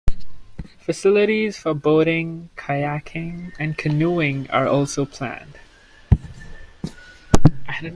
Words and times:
Facilities 0.79 1.59
for 1.59 1.75
boating, 1.75 2.49
kayaking 2.55 3.53
and 3.59 3.77
canoeing 3.77 4.49
are 4.49 4.67
also 4.67 5.05
planned. 5.05 5.59